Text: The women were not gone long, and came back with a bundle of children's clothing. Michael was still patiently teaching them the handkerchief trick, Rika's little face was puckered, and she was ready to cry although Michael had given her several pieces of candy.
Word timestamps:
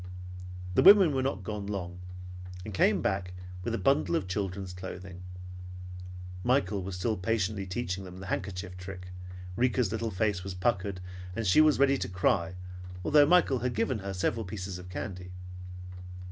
The 0.73 0.81
women 0.81 1.13
were 1.13 1.21
not 1.21 1.43
gone 1.43 1.67
long, 1.67 1.99
and 2.65 2.73
came 2.73 3.03
back 3.03 3.33
with 3.63 3.75
a 3.75 3.77
bundle 3.77 4.15
of 4.15 4.27
children's 4.27 4.73
clothing. 4.73 5.21
Michael 6.43 6.81
was 6.81 6.95
still 6.95 7.15
patiently 7.15 7.67
teaching 7.67 8.03
them 8.03 8.17
the 8.19 8.25
handkerchief 8.25 8.75
trick, 8.77 9.09
Rika's 9.55 9.91
little 9.91 10.09
face 10.09 10.43
was 10.43 10.55
puckered, 10.55 11.01
and 11.35 11.45
she 11.45 11.61
was 11.61 11.77
ready 11.77 11.99
to 11.99 12.09
cry 12.09 12.55
although 13.05 13.27
Michael 13.27 13.59
had 13.59 13.75
given 13.75 13.99
her 13.99 14.11
several 14.11 14.43
pieces 14.43 14.79
of 14.79 14.89
candy. 14.89 15.29